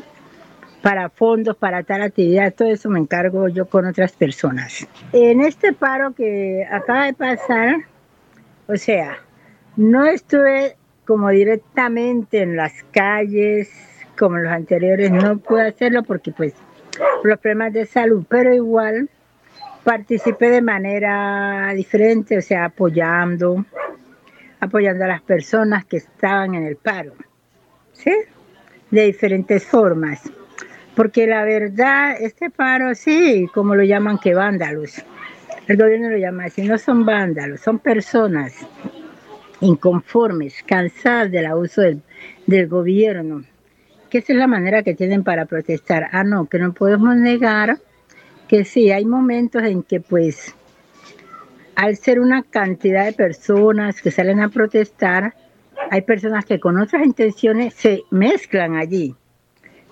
para 0.82 1.08
fondos, 1.08 1.56
para 1.56 1.84
tal 1.84 2.02
actividad, 2.02 2.54
todo 2.54 2.68
eso 2.68 2.90
me 2.90 3.00
encargo 3.00 3.48
yo 3.48 3.66
con 3.66 3.86
otras 3.86 4.12
personas. 4.12 4.86
En 5.14 5.40
este 5.40 5.72
paro 5.72 6.14
que 6.14 6.68
acaba 6.70 7.06
de 7.06 7.14
pasar, 7.14 7.78
o 8.68 8.76
sea, 8.76 9.20
no 9.78 10.06
estuve 10.06 10.76
como 11.06 11.30
directamente 11.30 12.42
en 12.42 12.56
las 12.56 12.74
calles, 12.92 13.70
como 14.18 14.38
los 14.38 14.52
anteriores 14.52 15.12
no 15.12 15.38
pude 15.38 15.68
hacerlo 15.68 16.04
porque 16.04 16.32
pues 16.32 16.54
los 17.24 17.40
problemas 17.40 17.74
de 17.74 17.86
salud, 17.86 18.26
pero 18.28 18.54
igual 18.54 19.10
participé 19.84 20.50
de 20.50 20.62
manera 20.62 21.72
diferente, 21.76 22.38
o 22.38 22.42
sea, 22.42 22.66
apoyando, 22.66 23.66
apoyando 24.60 25.04
a 25.04 25.08
las 25.08 25.22
personas 25.22 25.86
que 25.86 25.98
estaban 25.98 26.56
en 26.56 26.64
el 26.64 26.76
paro, 26.76 27.14
¿sí? 27.94 28.12
De 28.90 29.04
diferentes 29.04 29.64
formas. 29.64 30.22
Porque 30.96 31.28
la 31.28 31.44
verdad, 31.44 32.16
este 32.20 32.50
paro, 32.50 32.96
sí, 32.96 33.48
como 33.54 33.76
lo 33.76 33.84
llaman 33.84 34.18
que 34.18 34.34
vándalos, 34.34 35.04
el 35.68 35.78
gobierno 35.78 36.10
lo 36.10 36.18
llama 36.18 36.46
así, 36.46 36.64
no 36.64 36.78
son 36.78 37.06
vándalos, 37.06 37.60
son 37.60 37.80
personas 37.80 38.66
inconformes, 39.62 40.64
cansadas 40.66 41.32
del 41.32 41.46
abuso 41.46 41.82
del, 41.82 42.68
gobierno, 42.68 43.44
que 44.10 44.20
esa 44.20 44.34
es 44.34 44.40
la 44.40 44.48
manera 44.48 44.84
que 44.84 44.96
tienen 44.96 45.24
para 45.24 45.46
protestar. 45.46 46.10
Ah, 46.12 46.24
no, 46.24 46.46
que 46.46 46.60
no 46.60 46.74
podemos 46.74 47.16
negar 47.16 47.78
que 48.48 48.64
sí, 48.64 48.92
hay 48.92 49.06
momentos 49.06 49.64
en 49.64 49.82
que 49.84 50.00
pues 50.00 50.56
al 51.76 51.98
ser 51.98 52.20
una 52.20 52.44
cantidad 52.44 53.06
de 53.06 53.14
personas 53.14 54.02
que 54.02 54.12
salen 54.12 54.40
a 54.40 54.50
protestar, 54.50 55.34
hay 55.92 56.02
personas 56.02 56.46
que 56.46 56.60
con 56.60 56.80
otras 56.80 57.06
intenciones 57.06 57.74
se 57.74 58.04
mezclan 58.12 58.76
allí 58.76 59.16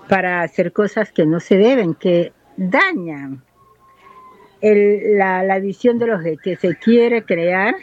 para 0.07 0.41
hacer 0.41 0.71
cosas 0.71 1.11
que 1.11 1.25
no 1.25 1.39
se 1.39 1.57
deben, 1.57 1.93
que 1.95 2.31
dañan 2.55 3.43
la, 4.61 5.43
la 5.43 5.59
visión 5.59 5.99
de 5.99 6.07
los 6.07 6.21
que 6.41 6.55
se 6.55 6.75
quiere 6.77 7.23
crear, 7.23 7.75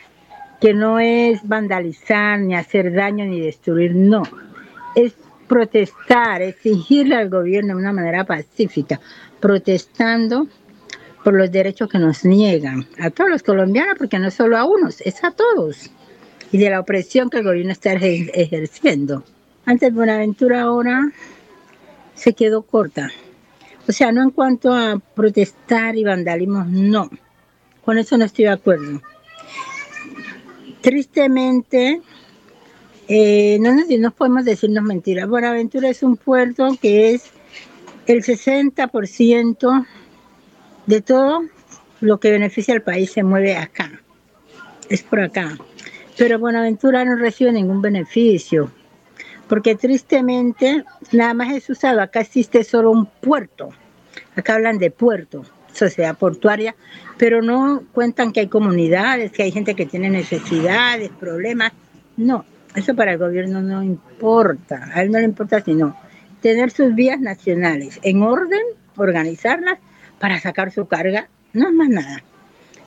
que 0.60 0.74
no 0.74 1.00
es 1.00 1.46
vandalizar, 1.46 2.38
ni 2.38 2.54
hacer 2.54 2.92
daño, 2.92 3.24
ni 3.24 3.40
destruir, 3.40 3.94
no. 3.94 4.22
Es 4.94 5.14
protestar, 5.48 6.42
exigirle 6.42 7.16
al 7.16 7.30
gobierno 7.30 7.74
de 7.74 7.80
una 7.80 7.92
manera 7.92 8.24
pacífica, 8.24 9.00
protestando 9.40 10.46
por 11.24 11.34
los 11.34 11.50
derechos 11.50 11.88
que 11.88 11.98
nos 11.98 12.24
niegan 12.24 12.86
a 12.98 13.10
todos 13.10 13.30
los 13.30 13.42
colombianos, 13.42 13.96
porque 13.98 14.18
no 14.18 14.30
solo 14.30 14.56
a 14.56 14.64
unos, 14.64 15.00
es 15.00 15.22
a 15.24 15.32
todos, 15.32 15.90
y 16.52 16.58
de 16.58 16.70
la 16.70 16.80
opresión 16.80 17.30
que 17.30 17.38
el 17.38 17.44
gobierno 17.44 17.72
está 17.72 17.92
ejerciendo. 17.92 19.24
Antes 19.64 19.92
Buenaventura 19.92 20.62
ahora 20.62 21.10
se 22.14 22.32
quedó 22.32 22.62
corta. 22.62 23.10
O 23.88 23.92
sea, 23.92 24.12
no 24.12 24.22
en 24.22 24.30
cuanto 24.30 24.72
a 24.72 25.00
protestar 25.14 25.96
y 25.96 26.04
vandalismo, 26.04 26.64
no. 26.64 27.10
Con 27.84 27.98
eso 27.98 28.16
no 28.16 28.24
estoy 28.24 28.44
de 28.44 28.52
acuerdo. 28.52 29.00
Tristemente, 30.80 32.00
eh, 33.08 33.58
no, 33.60 33.72
no 33.98 34.10
podemos 34.12 34.44
decirnos 34.44 34.84
mentiras. 34.84 35.28
Buenaventura 35.28 35.88
es 35.88 36.02
un 36.02 36.16
puerto 36.16 36.76
que 36.80 37.12
es 37.12 37.30
el 38.06 38.22
60% 38.22 39.86
de 40.86 41.00
todo 41.02 41.42
lo 42.00 42.18
que 42.18 42.30
beneficia 42.30 42.74
al 42.74 42.82
país 42.82 43.12
se 43.12 43.22
mueve 43.22 43.56
acá. 43.56 44.00
Es 44.88 45.02
por 45.02 45.20
acá. 45.20 45.58
Pero 46.16 46.38
Buenaventura 46.38 47.04
no 47.04 47.16
recibe 47.16 47.52
ningún 47.52 47.82
beneficio. 47.82 48.70
Porque 49.48 49.74
tristemente 49.74 50.84
nada 51.12 51.34
más 51.34 51.52
es 51.52 51.68
usado. 51.68 52.00
Acá 52.00 52.20
existe 52.20 52.64
solo 52.64 52.90
un 52.90 53.06
puerto. 53.06 53.70
Acá 54.36 54.54
hablan 54.54 54.78
de 54.78 54.90
puerto, 54.90 55.44
sociedad 55.72 56.16
portuaria, 56.16 56.74
pero 57.18 57.42
no 57.42 57.82
cuentan 57.92 58.32
que 58.32 58.40
hay 58.40 58.48
comunidades, 58.48 59.32
que 59.32 59.42
hay 59.42 59.52
gente 59.52 59.74
que 59.74 59.86
tiene 59.86 60.10
necesidades, 60.10 61.10
problemas. 61.10 61.72
No, 62.16 62.44
eso 62.74 62.94
para 62.94 63.12
el 63.12 63.18
gobierno 63.18 63.60
no 63.62 63.82
importa, 63.82 64.90
a 64.94 65.02
él 65.02 65.10
no 65.10 65.18
le 65.18 65.24
importa 65.24 65.60
sino 65.62 65.96
tener 66.40 66.70
sus 66.70 66.94
vías 66.94 67.20
nacionales 67.20 67.98
en 68.02 68.22
orden, 68.22 68.62
organizarlas 68.96 69.78
para 70.18 70.40
sacar 70.40 70.70
su 70.70 70.86
carga, 70.86 71.28
no 71.52 71.68
es 71.68 71.74
más 71.74 71.88
nada. 71.88 72.22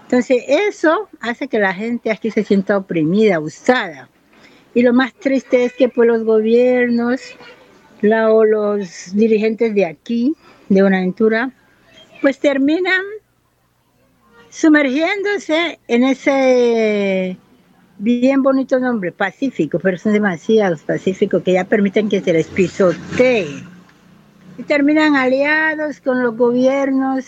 Entonces 0.04 0.44
eso 0.48 1.10
hace 1.22 1.48
que 1.48 1.60
la 1.60 1.74
gente 1.74 2.12
aquí 2.12 2.30
se 2.32 2.44
sienta 2.44 2.78
oprimida, 2.78 3.40
usada. 3.40 4.10
Y 4.76 4.82
lo 4.82 4.94
más 4.94 5.14
triste 5.14 5.66
es 5.66 5.74
que 5.74 5.90
pues 5.90 6.08
los 6.08 6.24
gobiernos 6.24 7.22
o 8.30 8.44
los 8.44 9.16
dirigentes 9.16 9.74
de 9.74 9.86
aquí, 9.86 10.36
de 10.70 10.82
Buenaventura, 10.82 11.52
pues 12.24 12.40
terminan 12.40 13.02
sumergiéndose 14.50 15.78
en 15.90 16.04
ese 16.06 17.38
bien 17.98 18.42
bonito 18.42 18.80
nombre, 18.80 19.12
Pacífico, 19.12 19.78
pero 19.78 19.98
son 19.98 20.14
demasiados 20.14 20.84
pacíficos 20.84 21.44
que 21.44 21.52
ya 21.52 21.66
permiten 21.66 22.08
que 22.08 22.22
se 22.22 22.32
les 22.32 22.48
pisotee. 22.48 23.62
Y 24.58 24.64
terminan 24.64 25.18
aliados 25.18 26.00
con 26.00 26.24
los 26.24 26.38
gobiernos 26.38 27.26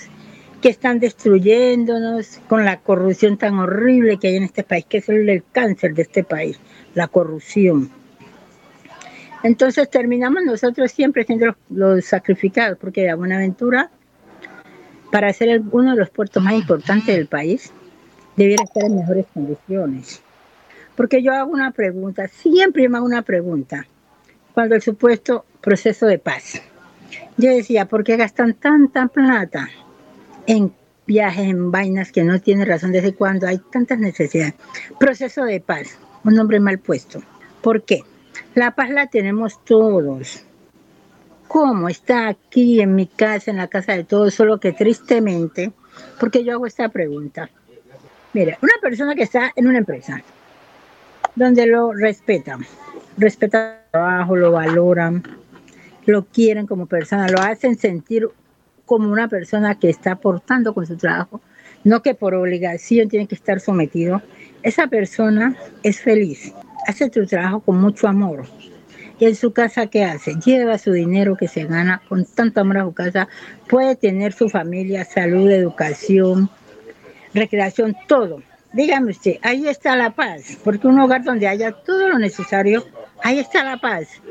que 0.61 0.69
están 0.69 1.01
destruyéndonos, 1.01 2.39
con 2.47 2.63
la 2.63 2.79
corrupción 2.79 3.37
tan 3.37 3.59
horrible 3.59 4.17
que 4.17 4.29
hay 4.29 4.37
en 4.37 4.43
este 4.43 4.63
país, 4.63 4.85
que 4.87 4.99
es 4.99 5.09
el, 5.09 5.43
cáncer 5.51 5.93
de 5.93 6.03
este 6.03 6.23
país, 6.23 6.57
la 6.93 7.09
corrupción. 7.09 7.91
Entonces 9.43 9.89
terminamos 9.89 10.43
nosotros 10.45 10.89
siempre 10.89 11.25
siendo 11.25 11.53
los, 11.69 12.05
sacrificados, 12.05 12.77
porque 12.79 13.13
Buenaventura, 13.13 13.91
para 15.15 15.31
ser 15.31 15.61
uno 15.71 15.91
de 15.91 15.97
los 15.97 16.09
puertos 16.09 16.43
más 16.43 16.55
importantes 16.55 17.15
del 17.15 17.27
país, 17.27 17.71
debiera 18.35 18.65
estar 18.65 18.83
en 18.83 18.97
mejores 18.97 19.25
condiciones. 19.33 20.21
Porque 20.97 21.23
yo 21.23 21.31
hago 21.31 21.53
una 21.53 21.71
pregunta, 21.71 22.27
siempre 22.27 22.89
me 22.89 22.97
hago 22.97 23.05
una 23.05 23.21
pregunta, 23.21 23.87
cuando 24.53 24.75
el 24.75 24.81
supuesto 24.81 25.45
proceso 25.61 26.05
de 26.05 26.19
paz. 26.19 26.61
Yo 27.37 27.49
decía, 27.49 27.85
¿por 27.85 28.03
qué 28.03 28.17
gastan 28.17 28.55
tanta 28.55 29.07
plata 29.07 29.69
en 30.47 30.73
viajes, 31.07 31.45
en 31.45 31.71
vainas 31.71 32.11
que 32.11 32.25
no 32.25 32.41
tienen 32.41 32.67
razón 32.67 32.91
desde 32.91 33.13
cuando 33.13 33.47
hay 33.47 33.61
tantas 33.71 33.99
necesidades? 33.99 34.55
Proceso 34.99 35.45
de 35.45 35.61
paz, 35.61 35.97
un 36.25 36.33
nombre 36.33 36.59
mal 36.59 36.79
puesto. 36.79 37.21
¿Por 37.61 37.83
qué? 37.83 38.01
La 38.53 38.75
paz 38.75 38.89
la 38.89 39.07
tenemos 39.07 39.63
todos. 39.63 40.45
¿Cómo? 41.47 41.89
Está 41.89 42.27
aquí 42.27 42.81
en 42.81 42.95
mi 42.95 43.07
casa, 43.07 43.51
en 43.51 43.57
la 43.57 43.67
casa 43.67 43.93
de 43.93 44.03
todos, 44.03 44.33
solo 44.33 44.59
que 44.59 44.73
tristemente, 44.73 45.71
porque 46.19 46.43
yo 46.43 46.53
hago 46.53 46.65
esta 46.65 46.89
pregunta. 46.89 47.49
Mira, 48.33 48.57
una 48.61 48.73
persona 48.81 49.15
que 49.15 49.23
está 49.23 49.51
en 49.55 49.67
una 49.67 49.77
empresa, 49.77 50.21
donde 51.35 51.65
lo 51.67 51.93
respetan, 51.93 52.65
respetan 53.17 53.75
el 53.75 53.91
trabajo, 53.91 54.35
lo 54.35 54.51
valoran, 54.51 55.23
lo 56.05 56.25
quieren 56.25 56.67
como 56.67 56.85
persona, 56.85 57.27
lo 57.29 57.39
hacen 57.39 57.77
sentir 57.77 58.27
como 58.85 59.11
una 59.11 59.27
persona 59.27 59.75
que 59.75 59.89
está 59.89 60.13
aportando 60.13 60.73
con 60.73 60.85
su 60.85 60.97
trabajo, 60.97 61.41
no 61.83 62.01
que 62.01 62.15
por 62.15 62.33
obligación 62.33 63.09
tiene 63.09 63.27
que 63.27 63.35
estar 63.35 63.59
sometido. 63.59 64.21
Esa 64.63 64.87
persona 64.87 65.55
es 65.83 66.01
feliz, 66.01 66.53
hace 66.87 67.09
su 67.11 67.25
trabajo 67.25 67.61
con 67.61 67.79
mucho 67.79 68.07
amor. 68.07 68.45
¿Y 69.17 69.25
en 69.25 69.35
su 69.35 69.53
casa 69.53 69.87
qué 69.87 70.03
hace? 70.03 70.35
Lleva 70.35 70.77
su 70.77 70.91
dinero 70.91 71.37
que 71.37 71.47
se 71.47 71.63
gana 71.65 72.01
con 72.09 72.25
tanto 72.25 72.61
amor 72.61 72.77
a 72.79 72.83
su 72.83 72.93
casa, 72.93 73.27
puede 73.67 73.95
tener 73.95 74.33
su 74.33 74.49
familia, 74.49 75.05
salud, 75.05 75.49
educación, 75.49 76.49
recreación, 77.33 77.95
todo. 78.07 78.41
Dígame 78.73 79.11
usted, 79.11 79.37
ahí 79.41 79.67
está 79.69 79.95
la 79.95 80.09
paz, 80.09 80.57
porque 80.63 80.87
un 80.87 80.99
hogar 80.99 81.23
donde 81.23 81.47
haya 81.47 81.71
todo 81.71 82.09
lo 82.09 82.19
necesario, 82.19 82.85
ahí 83.23 83.39
está 83.39 83.63
la 83.63 83.77
paz. 83.77 84.21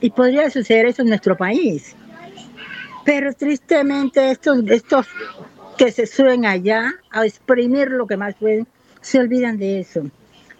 Y 0.00 0.10
podría 0.10 0.50
suceder 0.50 0.86
eso 0.86 1.00
en 1.00 1.08
nuestro 1.08 1.36
país. 1.36 1.96
Pero 3.06 3.32
tristemente 3.32 4.30
estos, 4.30 4.58
estos 4.68 5.06
que 5.78 5.90
se 5.90 6.06
suben 6.06 6.44
allá 6.44 6.92
a 7.10 7.24
exprimir 7.24 7.90
lo 7.90 8.06
que 8.06 8.18
más 8.18 8.34
pueden, 8.34 8.66
se 9.00 9.20
olvidan 9.20 9.58
de 9.58 9.80
eso. 9.80 10.10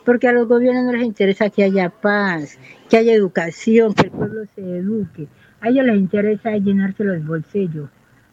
Porque 0.04 0.28
a 0.28 0.32
los 0.32 0.46
gobiernos 0.46 0.84
no 0.84 0.92
les 0.92 1.04
interesa 1.04 1.50
que 1.50 1.64
haya 1.64 1.88
paz, 1.88 2.58
que 2.88 2.99
haya 2.99 3.14
educación, 3.14 3.94
que 3.94 4.06
el 4.06 4.11
pueblo 4.11 4.42
se 4.54 4.78
eduque. 4.78 5.28
A 5.61 5.68
ellos 5.68 5.87
les 5.87 5.96
interesa 5.96 6.56
llenarse 6.56 7.04
los 7.04 7.25
bolsillos. 7.25 7.88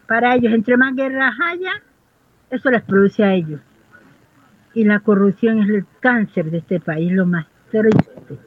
Para 0.08 0.36
ellos, 0.36 0.54
entre 0.54 0.76
más 0.76 0.96
guerras 0.96 1.34
haya, 1.42 1.72
eso 2.50 2.70
les 2.70 2.82
produce 2.82 3.24
a 3.24 3.34
ellos. 3.34 3.62
Y 4.74 4.84
la 4.84 5.00
corrupción 5.00 5.62
es 5.62 5.70
el 5.70 5.86
cáncer 6.02 6.52
de 6.52 6.58
este 6.58 6.80
país, 6.80 7.12
lo 7.12 7.26
más 7.26 7.46
triste. 7.72 8.38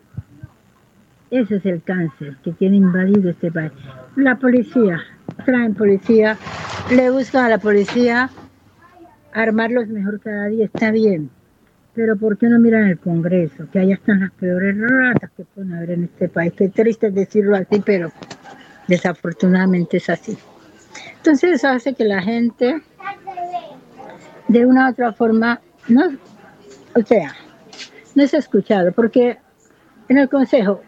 Ese 1.31 1.57
es 1.57 1.67
el 1.67 1.83
cáncer 1.83 2.37
que 2.45 2.53
tiene 2.53 2.77
invadido 2.77 3.31
este 3.31 3.51
país. 3.51 3.73
La 4.17 4.37
policía, 4.37 5.03
traen 5.45 5.75
policía, 5.75 6.37
le 6.95 7.11
buscan 7.11 7.47
a 7.47 7.49
la 7.49 7.59
policía 7.59 8.31
armarlos 9.33 9.89
mejor 9.89 10.21
cada 10.21 10.47
día, 10.47 10.67
está 10.67 10.93
bien. 10.93 11.31
Pero 11.95 12.17
¿por 12.17 12.37
qué 12.37 12.49
no 12.49 12.59
miran 12.59 12.89
el 12.89 12.99
Congreso? 12.99 13.69
Que 13.73 13.79
allá 13.79 13.95
están 13.95 14.21
las 14.21 14.33
peores 14.33 14.77
ratas 14.79 15.31
que 15.37 15.45
pueden 15.45 15.75
haber 15.75 15.91
en 15.93 16.05
este 16.05 16.29
país. 16.29 16.53
Qué 16.57 16.69
triste 16.69 17.11
decirlo 17.11 17.57
así, 17.57 17.81
pero 17.85 18.11
desafortunadamente 18.89 19.99
es 19.99 20.11
así. 20.11 20.37
Entonces 21.17 21.53
eso 21.53 21.69
hace 21.69 21.95
que 21.95 22.05
la 22.05 22.21
gente 22.23 22.83
de 24.49 24.67
una 24.67 24.89
u 24.89 24.91
otra 24.91 25.13
forma 25.13 25.61
no, 25.89 26.17
o 26.95 27.03
sea, 27.03 27.35
no 28.15 28.23
es 28.23 28.35
escuchado, 28.35 28.93
porque 28.93 29.39
en 30.09 30.19
el 30.19 30.29
Consejo 30.29 30.81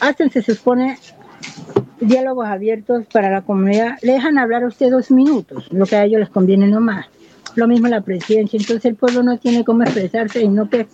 hacen, 0.00 0.30
se 0.30 0.42
supone, 0.42 0.98
diálogos 2.00 2.46
abiertos 2.46 3.06
para 3.12 3.30
la 3.30 3.42
comunidad, 3.42 3.98
le 4.02 4.12
dejan 4.12 4.38
hablar 4.38 4.64
a 4.64 4.68
usted 4.68 4.90
dos 4.90 5.10
minutos, 5.10 5.70
lo 5.72 5.86
que 5.86 5.96
a 5.96 6.04
ellos 6.04 6.20
les 6.20 6.30
conviene 6.30 6.66
nomás. 6.66 7.06
Lo 7.56 7.66
mismo 7.66 7.88
la 7.88 8.00
presidencia, 8.00 8.58
entonces 8.58 8.84
el 8.84 8.96
pueblo 8.96 9.22
no 9.22 9.38
tiene 9.38 9.64
cómo 9.64 9.82
expresarse, 9.82 10.40
sino 10.40 10.68
que 10.68 10.86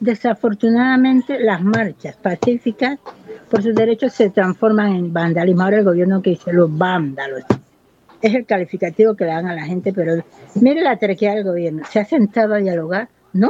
desafortunadamente 0.00 1.40
las 1.40 1.62
marchas 1.62 2.16
pacíficas 2.16 2.98
por 3.50 3.62
sus 3.62 3.74
derechos 3.74 4.12
se 4.12 4.30
transforman 4.30 4.94
en 4.94 5.12
vandalismo. 5.12 5.62
Ahora 5.62 5.78
el 5.78 5.84
gobierno 5.84 6.22
que 6.22 6.30
dice 6.30 6.52
los 6.52 6.76
vándalos 6.76 7.44
es 8.20 8.34
el 8.34 8.46
calificativo 8.46 9.14
que 9.14 9.24
le 9.24 9.30
dan 9.30 9.46
a 9.46 9.54
la 9.54 9.64
gente, 9.64 9.92
pero 9.92 10.22
mire 10.54 10.82
la 10.82 10.96
terquedad 10.96 11.34
del 11.34 11.44
gobierno. 11.44 11.84
¿Se 11.90 12.00
ha 12.00 12.04
sentado 12.04 12.54
a 12.54 12.58
dialogar? 12.58 13.08
No. 13.32 13.48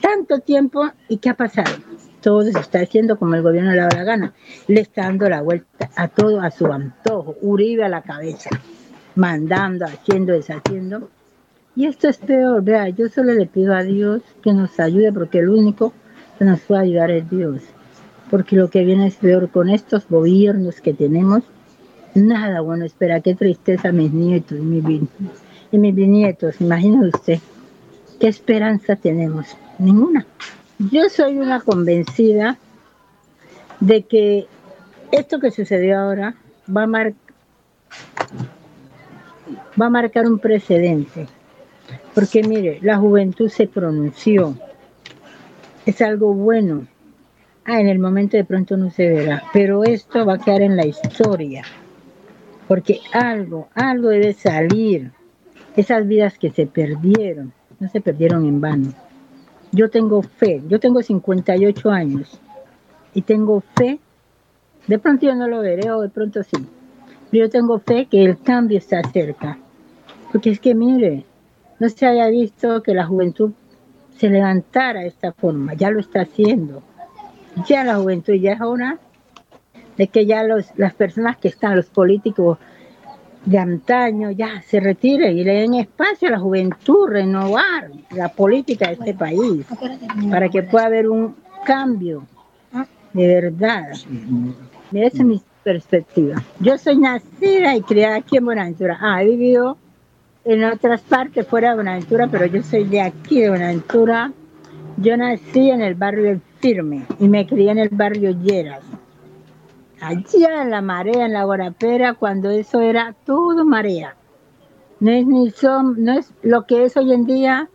Tanto 0.00 0.38
tiempo 0.40 0.90
y 1.08 1.18
¿qué 1.18 1.30
ha 1.30 1.34
pasado? 1.34 1.76
Todo 2.22 2.42
se 2.42 2.58
está 2.58 2.80
haciendo 2.80 3.18
como 3.18 3.34
el 3.34 3.42
gobierno 3.42 3.72
le 3.72 3.82
da 3.82 3.88
la 3.94 4.04
gana. 4.04 4.34
Le 4.66 4.80
está 4.80 5.02
dando 5.02 5.28
la 5.28 5.42
vuelta 5.42 5.90
a 5.96 6.08
todo 6.08 6.40
a 6.40 6.50
su 6.50 6.66
antojo. 6.66 7.36
Uribe 7.42 7.84
a 7.84 7.88
la 7.88 8.02
cabeza, 8.02 8.50
mandando, 9.14 9.84
haciendo, 9.84 10.32
deshaciendo. 10.32 11.10
Y 11.78 11.86
esto 11.86 12.08
es 12.08 12.16
peor, 12.18 12.64
vea, 12.64 12.88
yo 12.88 13.08
solo 13.08 13.32
le 13.32 13.46
pido 13.46 13.72
a 13.72 13.84
Dios 13.84 14.22
que 14.42 14.52
nos 14.52 14.80
ayude 14.80 15.12
porque 15.12 15.38
el 15.38 15.48
único 15.48 15.92
que 16.36 16.44
nos 16.44 16.58
puede 16.58 16.80
ayudar 16.80 17.12
es 17.12 17.30
Dios. 17.30 17.62
Porque 18.32 18.56
lo 18.56 18.68
que 18.68 18.84
viene 18.84 19.06
es 19.06 19.14
peor 19.14 19.48
con 19.48 19.68
estos 19.68 20.08
gobiernos 20.08 20.80
que 20.80 20.92
tenemos 20.92 21.44
Nada 22.16 22.62
bueno, 22.62 22.84
espera, 22.84 23.20
qué 23.20 23.36
tristeza 23.36 23.92
mis 23.92 24.12
nietos 24.12 24.58
mis, 24.58 24.84
y 25.70 25.78
mis 25.78 25.94
bisnietos. 25.94 26.60
Imagina 26.60 27.06
usted, 27.14 27.38
¿qué 28.18 28.26
esperanza 28.26 28.96
tenemos? 28.96 29.46
Ninguna. 29.78 30.26
Yo 30.90 31.08
soy 31.08 31.38
una 31.38 31.60
convencida 31.60 32.58
de 33.78 34.02
que 34.02 34.48
esto 35.12 35.38
que 35.38 35.52
sucedió 35.52 35.96
ahora 35.96 36.34
va 36.76 36.82
a, 36.82 36.86
mar 36.88 37.14
va 39.80 39.86
a 39.86 39.90
marcar 39.90 40.26
un 40.26 40.40
precedente. 40.40 41.28
Porque 42.18 42.42
mire, 42.42 42.78
la 42.82 42.96
juventud 42.96 43.48
se 43.48 43.66
pronunció. 43.68 44.56
Es 45.86 46.02
algo 46.02 46.34
bueno. 46.34 46.86
Ah, 47.64 47.80
en 47.80 47.88
el 47.88 47.98
momento 47.98 48.36
de 48.36 48.44
pronto 48.44 48.76
no 48.76 48.90
se 48.90 49.08
verá, 49.08 49.42
pero 49.52 49.84
esto 49.84 50.24
va 50.26 50.34
a 50.34 50.38
quedar 50.38 50.62
en 50.62 50.76
la 50.76 50.86
historia 50.86 51.62
porque 52.68 53.00
algo, 53.12 53.68
algo 53.74 54.10
debe 54.10 54.34
salir. 54.34 55.10
Esas 55.74 56.06
vidas 56.06 56.38
que 56.38 56.50
se 56.50 56.66
perdieron, 56.66 57.52
no 57.80 57.88
se 57.88 58.00
perdieron 58.00 58.44
en 58.44 58.60
vano. 58.60 58.92
Yo 59.72 59.90
tengo 59.90 60.22
fe, 60.22 60.62
yo 60.68 60.78
tengo 60.78 61.02
58 61.02 61.90
años 61.90 62.38
y 63.14 63.22
tengo 63.22 63.62
fe, 63.76 63.98
de 64.86 64.98
pronto 64.98 65.26
yo 65.26 65.34
no 65.34 65.46
lo 65.46 65.60
veré 65.60 65.90
o 65.90 66.00
de 66.00 66.08
pronto 66.08 66.42
sí, 66.42 66.66
pero 67.30 67.46
yo 67.46 67.50
tengo 67.50 67.78
fe 67.78 68.06
que 68.06 68.24
el 68.24 68.40
cambio 68.40 68.78
está 68.78 69.02
cerca. 69.10 69.58
Porque 70.32 70.50
es 70.50 70.60
que 70.60 70.74
mire, 70.74 71.24
no 71.78 71.88
se 71.88 72.06
haya 72.06 72.28
visto 72.28 72.82
que 72.82 72.94
la 72.94 73.06
juventud 73.06 73.52
se 74.16 74.28
levantara 74.28 75.00
de 75.00 75.08
esta 75.08 75.32
forma, 75.32 75.74
ya 75.74 75.90
lo 75.90 76.00
está 76.00 76.22
haciendo. 76.22 76.82
Ya 77.66 77.84
la 77.84 77.96
juventud 77.96 78.34
ya 78.34 78.52
es 78.52 78.60
hora 78.60 78.98
de 79.96 80.08
que 80.08 80.26
ya 80.26 80.44
los, 80.44 80.66
las 80.76 80.94
personas 80.94 81.36
que 81.36 81.48
están, 81.48 81.76
los 81.76 81.86
políticos 81.86 82.58
de 83.44 83.58
antaño, 83.58 84.30
ya 84.30 84.62
se 84.62 84.80
retiren 84.80 85.36
y 85.38 85.44
le 85.44 85.54
den 85.54 85.74
espacio 85.74 86.28
a 86.28 86.32
la 86.32 86.38
juventud, 86.38 87.08
renovar 87.08 87.90
la 88.10 88.28
política 88.28 88.88
de 88.88 88.94
este 88.94 89.14
país, 89.14 89.64
para 90.30 90.48
que 90.48 90.62
pueda 90.62 90.86
haber 90.86 91.08
un 91.08 91.36
cambio 91.64 92.24
de 93.12 93.26
verdad. 93.26 93.92
Mira, 94.90 95.06
esa 95.06 95.18
es 95.18 95.24
mi 95.24 95.42
perspectiva. 95.64 96.42
Yo 96.60 96.78
soy 96.78 96.98
nacida 96.98 97.74
y 97.76 97.82
criada 97.82 98.16
aquí 98.16 98.36
en 98.36 98.44
Buenaventura. 98.44 98.98
Ah, 99.00 99.22
he 99.22 99.26
vivido 99.26 99.76
en 100.48 100.64
otras 100.64 101.02
partes 101.02 101.46
fuera 101.46 101.70
de 101.70 101.74
Buenaventura, 101.76 102.26
pero 102.30 102.46
yo 102.46 102.62
soy 102.62 102.84
de 102.84 103.02
aquí, 103.02 103.40
de 103.40 103.50
Buenaventura. 103.50 104.32
Yo 104.96 105.16
nací 105.16 105.70
en 105.70 105.82
el 105.82 105.94
barrio 105.94 106.30
El 106.30 106.40
Firme 106.60 107.04
y 107.20 107.28
me 107.28 107.46
crié 107.46 107.70
en 107.70 107.78
el 107.78 107.90
barrio 107.90 108.30
Lleras 108.30 108.82
allá 110.00 110.62
en 110.62 110.70
la 110.70 110.80
marea, 110.80 111.26
en 111.26 111.32
la 111.32 111.44
guarapera, 111.44 112.14
cuando 112.14 112.50
eso 112.50 112.80
era 112.80 113.14
todo 113.24 113.64
marea. 113.64 114.14
No 115.00 115.10
es 115.10 115.26
ni 115.26 115.50
son, 115.50 116.02
no 116.02 116.12
es 116.18 116.32
lo 116.42 116.66
que 116.66 116.84
es 116.84 116.96
hoy 116.96 117.12
en 117.12 117.26
día 117.26 117.68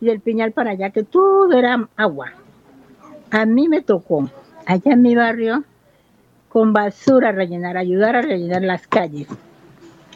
del 0.00 0.20
Piñal 0.20 0.52
para 0.52 0.70
allá, 0.70 0.90
que 0.90 1.02
todo 1.02 1.52
era 1.52 1.88
agua. 1.96 2.32
A 3.30 3.44
mí 3.44 3.68
me 3.68 3.82
tocó, 3.82 4.30
allá 4.66 4.92
en 4.92 5.02
mi 5.02 5.14
barrio, 5.14 5.64
con 6.48 6.72
basura 6.72 7.32
rellenar, 7.32 7.76
ayudar 7.76 8.16
a 8.16 8.22
rellenar 8.22 8.62
las 8.62 8.86
calles. 8.86 9.28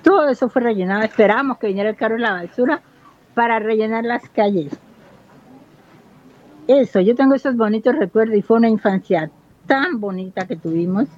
Todo 0.04 0.28
eso 0.28 0.48
fue 0.48 0.62
rellenado, 0.62 1.02
esperamos 1.02 1.58
que 1.58 1.66
viniera 1.66 1.90
el 1.90 1.96
carro 1.96 2.14
de 2.14 2.20
la 2.20 2.34
basura 2.34 2.82
para 3.34 3.58
rellenar 3.58 4.04
las 4.04 4.28
calles. 4.28 4.70
Eso, 6.68 7.00
yo 7.00 7.14
tengo 7.16 7.34
esos 7.34 7.56
bonitos 7.56 7.96
recuerdos 7.96 8.36
y 8.36 8.42
fue 8.42 8.58
una 8.58 8.68
infancia 8.68 9.30
tan 9.66 10.00
bonita 10.00 10.46
que 10.46 10.56
tuvimos 10.56 11.08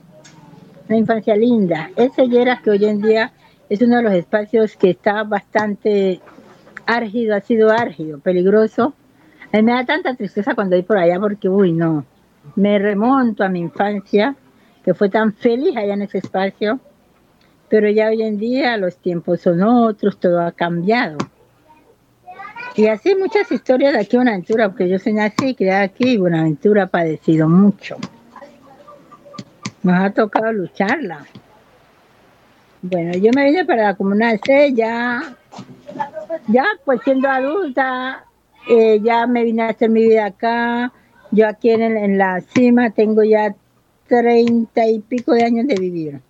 una 0.88 0.99
infancia 0.99 1.37
linda. 1.37 1.90
Ese 1.96 2.29
Lleras 2.29 2.62
que 2.62 2.70
hoy 2.70 2.85
en 2.85 3.03
día 3.03 3.33
es 3.68 3.83
uno 3.83 3.96
de 3.96 4.03
los 4.05 4.12
espacios 4.12 4.77
que 4.77 4.90
está 4.90 5.25
bastante 5.25 6.20
árgido, 6.87 7.35
ha 7.35 7.40
sido 7.40 7.70
árgido, 7.70 8.20
peligroso. 8.20 8.94
A 9.53 9.62
me 9.62 9.72
da 9.72 9.85
tanta 9.85 10.14
tristeza 10.14 10.55
cuando 10.55 10.77
voy 10.77 10.85
por 10.85 10.99
allá 10.99 11.18
porque, 11.18 11.49
uy, 11.49 11.72
no, 11.72 12.05
me 12.55 12.79
remonto 12.79 13.42
a 13.42 13.49
mi 13.49 13.61
infancia, 13.61 14.37
que 14.85 14.94
fue 14.94 15.09
tan 15.09 15.33
feliz 15.33 15.77
allá 15.77 15.94
en 15.94 16.03
ese 16.03 16.18
espacio, 16.18 16.79
pero 17.68 17.88
ya 17.90 18.09
hoy 18.09 18.22
en 18.22 18.38
día 18.38 18.76
los 18.76 18.96
tiempos 18.96 19.40
son 19.40 19.62
otros, 19.62 20.18
todo 20.18 20.40
ha 20.40 20.52
cambiado. 20.52 21.18
Y 22.76 22.88
así 22.88 23.14
muchas 23.14 23.50
historias 23.50 23.94
de 23.94 24.00
aquí 24.00 24.16
Buenaventura, 24.16 24.68
porque 24.68 24.88
yo 24.88 24.98
soy 24.98 25.14
nací 25.14 25.57
y 25.59 25.68
aquí 25.68 26.11
y 26.11 26.16
Buenaventura 26.18 26.85
ha 26.85 26.87
padecido 26.87 27.48
mucho 27.48 27.96
Nos 29.83 29.98
ha 29.98 30.11
tocado 30.11 30.52
lucharla. 30.52 31.26
Bueno, 32.83 33.12
yo 33.12 33.31
me 33.35 33.46
vine 33.46 33.64
para 33.64 33.85
la 33.85 33.94
Comuna 33.94 34.37
C 34.44 34.74
ya, 34.74 35.22
ya 36.48 36.64
pues 36.85 37.00
siendo 37.02 37.29
adulta, 37.29 38.24
eh, 38.68 39.00
ya 39.02 39.26
me 39.26 39.42
vine 39.42 39.62
a 39.62 39.68
hacer 39.70 39.88
mi 39.88 40.02
vida 40.02 40.26
acá. 40.26 40.92
Yo 41.31 41.48
aquí 41.48 41.70
en, 41.70 41.83
en 41.83 42.18
la 42.18 42.40
cima 42.42 42.90
tengo 42.90 43.24
ya 43.24 43.55
treinta 44.07 44.87
y 44.87 45.00
pico 45.00 45.33
de 45.33 45.44
años 45.44 45.66
de 45.66 45.74
vivir. 45.76 46.20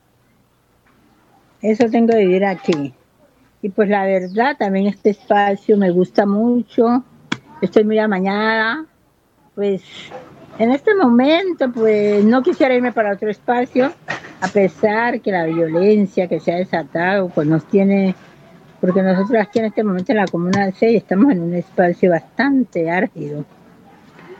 Eso 1.62 1.88
tengo 1.90 2.14
de 2.14 2.27
vivir 2.27 2.45
aquí. 2.45 2.95
Y 3.62 3.69
pues 3.71 3.88
la 3.88 4.05
verdad, 4.05 4.57
también 4.59 4.87
este 4.87 5.11
espacio 5.11 5.77
me 5.77 5.90
gusta 5.90 6.27
mucho. 6.27 7.03
Estoy 7.61 7.85
muy 7.85 7.99
amañada. 7.99 8.85
Pues 9.55 9.83
en 10.59 10.71
este 10.71 10.95
momento, 10.95 11.71
pues 11.71 12.25
no 12.25 12.42
quisiera 12.42 12.75
irme 12.75 12.92
para 12.92 13.12
otro 13.12 13.31
espacio, 13.31 13.92
a 14.40 14.49
pesar 14.49 15.21
que 15.21 15.31
la 15.31 15.45
violencia 15.45 16.29
que 16.29 16.40
se 16.40 16.53
ha 16.53 16.57
desatado, 16.57 17.29
pues 17.29 17.47
nos 17.47 17.66
tiene, 17.66 18.14
porque 18.81 19.03
nosotros 19.03 19.42
aquí 19.42 19.59
en 19.59 19.66
este 19.66 19.85
momento 19.85 20.12
en 20.12 20.19
la 20.19 20.27
Comuna 20.27 20.71
6 20.73 20.97
estamos 20.97 21.33
en 21.33 21.42
un 21.42 21.55
espacio 21.55 22.11
bastante 22.11 22.90
árgido. 22.90 23.45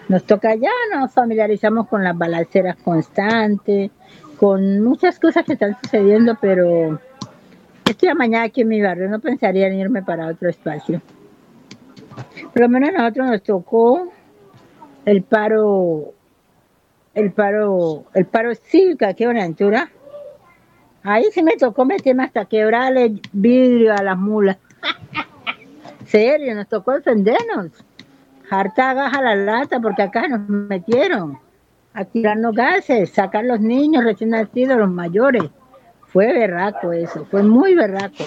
Nos 0.09 0.25
toca 0.25 0.55
ya, 0.55 0.71
nos 0.95 1.13
familiarizamos 1.13 1.89
con 1.89 2.03
las 2.03 2.17
balaceras 2.17 2.77
constantes, 2.77 3.91
con 4.39 4.81
muchas 4.83 5.19
cosas 5.19 5.45
que 5.45 5.55
están 5.55 5.77
sucediendo, 5.83 6.37
pero 6.41 7.01
estoy 7.85 8.15
mañana 8.15 8.45
aquí 8.45 8.63
en 8.63 8.69
mi 8.69 8.81
barrio, 8.81 9.09
no 9.09 9.21
pensaría 9.21 9.67
en 9.67 9.75
irme 9.75 10.03
para 10.03 10.29
otro 10.29 10.49
espacio. 10.49 11.01
Por 12.53 12.63
lo 12.63 12.69
menos 12.69 12.91
a 12.91 12.93
nosotros 12.93 13.27
nos 13.27 13.43
tocó 13.43 14.13
el 15.05 15.23
paro, 15.23 16.13
el 17.15 17.33
paro, 17.33 18.05
el 18.15 18.27
paro 18.27 18.55
cívico 18.55 19.07
aquí 19.07 19.25
en 19.25 19.39
altura. 19.39 19.91
Ahí 21.03 21.25
sí 21.33 21.43
me 21.43 21.57
tocó 21.57 21.85
meterme 21.85 22.25
hasta 22.25 22.47
quebrarle 22.47 23.21
vidrio 23.33 23.95
a 23.95 24.03
las 24.03 24.19
mulas. 24.19 24.59
Serio, 26.07 26.55
nos 26.55 26.69
tocó 26.69 26.93
defendernos. 26.93 27.71
Harta 28.51 28.91
a 28.91 29.23
la 29.23 29.35
lata 29.35 29.81
porque 29.81 30.03
acá 30.03 30.29
nos 30.29 30.49
metieron 30.49 31.39
a 31.97 32.05
tirarnos 32.05 32.55
gases, 32.55 33.11
sacar 33.11 33.47
los 33.47 33.59
niños 33.59 34.05
recién 34.05 34.31
nacidos, 34.31 34.77
los 34.77 34.91
mayores. 34.91 35.45
Fue 36.09 36.33
berraco 36.33 36.93
eso, 36.93 37.25
fue 37.31 37.43
muy 37.43 37.75
berraco. 37.75 38.25